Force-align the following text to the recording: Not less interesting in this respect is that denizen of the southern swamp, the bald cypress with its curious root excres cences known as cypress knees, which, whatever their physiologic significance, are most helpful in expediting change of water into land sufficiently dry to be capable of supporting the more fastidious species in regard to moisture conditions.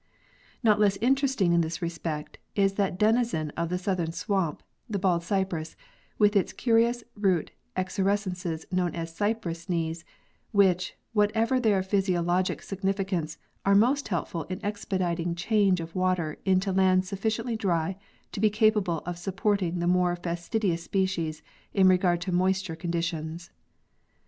Not 0.63 0.79
less 0.79 0.97
interesting 0.99 1.53
in 1.53 1.61
this 1.61 1.79
respect 1.79 2.39
is 2.55 2.73
that 2.73 2.97
denizen 2.97 3.51
of 3.51 3.69
the 3.69 3.77
southern 3.77 4.11
swamp, 4.11 4.63
the 4.89 4.97
bald 4.97 5.21
cypress 5.21 5.75
with 6.17 6.35
its 6.35 6.53
curious 6.53 7.03
root 7.15 7.51
excres 7.77 8.25
cences 8.25 8.65
known 8.73 8.95
as 8.95 9.15
cypress 9.15 9.69
knees, 9.69 10.03
which, 10.51 10.95
whatever 11.13 11.59
their 11.59 11.83
physiologic 11.83 12.63
significance, 12.63 13.37
are 13.63 13.75
most 13.75 14.07
helpful 14.07 14.45
in 14.45 14.59
expediting 14.65 15.35
change 15.35 15.79
of 15.79 15.93
water 15.93 16.39
into 16.45 16.71
land 16.71 17.05
sufficiently 17.05 17.55
dry 17.55 17.95
to 18.31 18.39
be 18.39 18.49
capable 18.49 19.03
of 19.05 19.19
supporting 19.19 19.77
the 19.77 19.85
more 19.85 20.15
fastidious 20.15 20.81
species 20.83 21.43
in 21.75 21.87
regard 21.87 22.19
to 22.21 22.31
moisture 22.31 22.75
conditions. 22.75 23.51